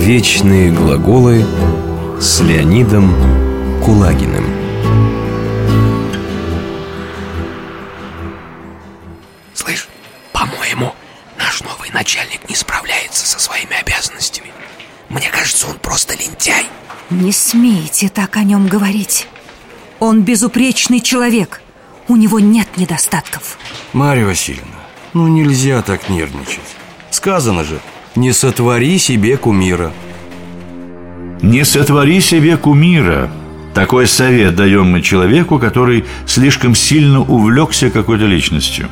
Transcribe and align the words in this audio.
Вечные 0.00 0.72
глаголы 0.72 1.44
с 2.18 2.40
Леонидом 2.40 3.14
Кулагиным. 3.84 4.46
Слышь, 9.52 9.88
по-моему, 10.32 10.94
наш 11.38 11.62
новый 11.62 11.90
начальник 11.92 12.48
не 12.48 12.56
справляется 12.56 13.26
со 13.26 13.38
своими 13.38 13.78
обязанностями. 13.78 14.50
Мне 15.10 15.28
кажется, 15.30 15.66
он 15.68 15.76
просто 15.76 16.14
лентяй. 16.14 16.64
Не 17.10 17.30
смейте 17.30 18.08
так 18.08 18.38
о 18.38 18.42
нем 18.42 18.68
говорить. 18.68 19.28
Он 19.98 20.22
безупречный 20.22 21.00
человек. 21.00 21.60
У 22.08 22.16
него 22.16 22.40
нет 22.40 22.78
недостатков. 22.78 23.58
Марья 23.92 24.24
Васильевна, 24.24 24.80
ну 25.12 25.28
нельзя 25.28 25.82
так 25.82 26.08
нервничать. 26.08 26.74
Сказано 27.10 27.64
же, 27.64 27.80
не 28.16 28.32
сотвори 28.32 28.98
себе 28.98 29.36
кумира 29.36 29.92
Не 31.42 31.64
сотвори 31.64 32.20
себе 32.20 32.56
кумира 32.56 33.30
Такой 33.72 34.08
совет 34.08 34.56
даем 34.56 34.90
мы 34.90 35.00
человеку, 35.00 35.60
который 35.60 36.04
слишком 36.26 36.74
сильно 36.74 37.20
увлекся 37.20 37.88
какой-то 37.88 38.26
личностью 38.26 38.88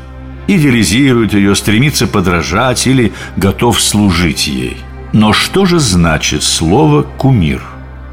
Идеализирует 0.47 1.35
ее, 1.35 1.55
стремится 1.57 2.07
подражать 2.07 2.87
или 2.87 3.13
готов 3.37 3.79
служить 3.83 4.47
ей. 4.47 4.79
Но 5.13 5.35
что 5.35 5.67
же 5.67 5.79
значит 5.79 6.43
слово 6.43 7.03
«кумир»? 7.03 7.61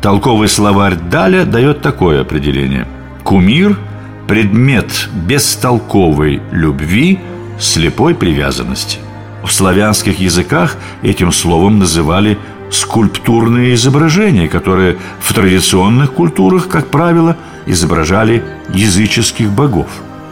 Толковый 0.01 0.49
словарь 0.49 0.95
Даля 0.95 1.45
дает 1.45 1.81
такое 1.81 2.19
определение. 2.19 2.89
Кумир– 3.23 3.79
предмет 4.27 5.07
бестолковой 5.13 6.41
любви, 6.51 7.19
слепой 7.57 8.13
привязанности– 8.13 8.99
в 9.45 9.51
славянских 9.53 10.19
языках 10.19 10.77
этим 11.01 11.31
словом 11.31 11.79
называли 11.79 12.37
скульптурные 12.71 13.75
изображения, 13.75 14.47
которые 14.47 14.97
в 15.19 15.33
традиционных 15.33 16.13
культурах, 16.13 16.67
как 16.67 16.87
правило, 16.87 17.37
изображали 17.65 18.43
языческих 18.73 19.49
богов. 19.51 19.87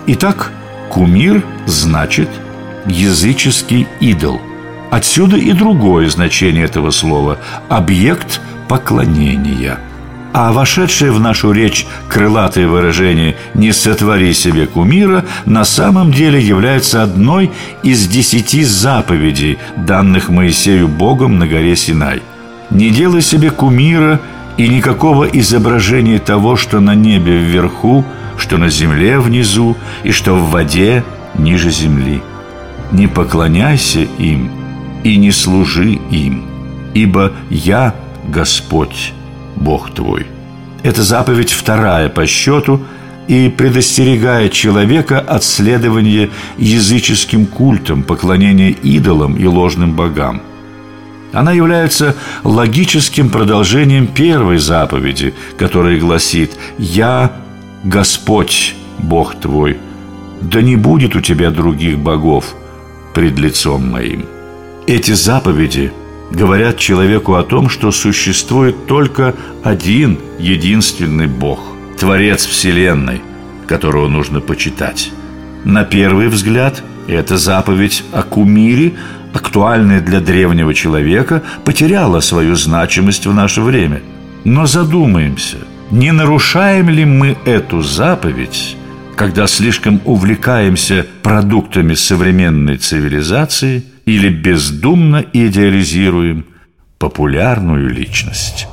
Итак, 0.08 0.52
кумир 0.90 1.44
значит 1.66 2.30
языческий 2.86 3.88
идол. 4.00 4.42
Отсюда 4.92 5.38
и 5.38 5.54
другое 5.54 6.10
значение 6.10 6.66
этого 6.66 6.92
слова– 6.92 7.40
объект 7.70 8.42
поклонения– 8.68 9.80
а 10.34 10.52
вошедшее 10.52 11.12
в 11.12 11.20
нашу 11.20 11.52
речь 11.52 11.86
крылатое 12.10 12.68
выражение 12.68 13.38
«не 13.54 13.72
сотвори 13.72 14.34
себе 14.34 14.66
кумира» 14.66 15.24
на 15.46 15.64
самом 15.64 16.12
деле 16.12 16.42
является 16.42 17.04
одной 17.04 17.52
из 17.84 18.08
десяти 18.08 18.64
заповедей, 18.64 19.60
данных 19.78 20.30
Моисею 20.30 20.88
Богом 20.88 21.38
на 21.38 21.48
горе 21.48 21.76
Синай. 21.76 22.24
«Не 22.72 22.90
делай 22.90 23.22
себе 23.22 23.52
кумира 23.52 24.20
и 24.58 24.68
никакого 24.68 25.26
изображения 25.26 26.18
того, 26.18 26.56
что 26.56 26.80
на 26.80 26.96
небе 26.96 27.38
вверху, 27.38 28.04
что 28.36 28.58
на 28.58 28.70
земле 28.70 29.20
внизу 29.20 29.78
и 30.04 30.12
что 30.12 30.34
в 30.36 30.50
воде 30.50 31.04
ниже 31.38 31.70
земли. 31.70 32.24
Не 32.92 33.06
поклоняйся 33.08 34.02
им 34.18 34.52
и 35.04 35.18
не 35.18 35.32
служи 35.32 36.00
им, 36.10 36.46
ибо 36.96 37.34
я 37.50 37.94
Господь, 38.28 39.14
Бог 39.64 39.92
твой. 39.92 40.28
Это 40.84 41.04
заповедь 41.04 41.52
вторая 41.52 42.10
по 42.10 42.28
счету 42.28 42.82
и 43.28 43.50
предостерегает 43.50 44.52
человека 44.52 45.20
от 45.20 45.44
следования 45.44 46.30
языческим 46.58 47.46
культам, 47.46 48.04
поклонения 48.04 48.72
идолам 48.72 49.36
и 49.36 49.46
ложным 49.46 49.94
богам. 49.96 50.42
Она 51.32 51.54
является 51.54 52.16
логическим 52.44 53.30
продолжением 53.30 54.08
первой 54.08 54.58
заповеди, 54.58 55.34
которая 55.58 55.98
гласит 55.98 56.52
«Я 56.78 57.32
Господь, 57.84 58.76
Бог 59.00 59.36
твой, 59.36 59.80
да 60.42 60.62
не 60.62 60.76
будет 60.76 61.16
у 61.16 61.22
тебя 61.22 61.50
других 61.50 61.98
богов 61.98 62.54
пред 63.16 63.40
лицом 63.40 63.90
моим». 63.90 64.26
Эти 64.86 65.14
заповеди– 65.14 65.94
говорят 66.32 66.78
человеку 66.78 67.36
о 67.36 67.44
том, 67.44 67.70
что 67.70 67.92
существует 67.92 68.88
только 68.88 69.36
один 69.64 70.20
единственный 70.40 71.28
Бог, 71.28 71.60
Творец 71.98 72.46
Вселенной, 72.46 73.22
которого 73.68 74.08
нужно 74.08 74.42
почитать. 74.42 75.12
На 75.64 75.84
первый 75.84 76.28
взгляд, 76.28 76.84
эта 77.08 77.38
заповедь 77.38 78.04
о 78.12 78.24
кумире, 78.24 78.94
актуальная 79.34 80.02
для 80.02 80.20
древнего 80.20 80.74
человека, 80.74 81.42
потеряла 81.64 82.20
свою 82.20 82.56
значимость 82.56 83.26
в 83.26 83.34
наше 83.34 83.62
время. 83.62 84.02
Но 84.44 84.66
задумаемся, 84.66 85.58
не 85.92 86.12
нарушаем 86.12 86.90
ли 86.90 87.06
мы 87.06 87.38
эту 87.46 87.82
заповедь, 87.82 88.76
когда 89.16 89.48
слишком 89.48 90.02
увлекаемся 90.06 91.06
продуктами 91.22 91.94
современной 91.94 92.78
цивилизации– 92.78 93.84
или 94.06 94.30
бездумно 94.30 95.26
идеализируем 95.34 96.46
популярную 96.98 97.90
личность. 97.90 98.68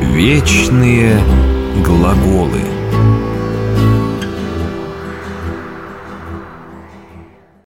Вечные 0.00 1.20
глаголы. 1.84 2.77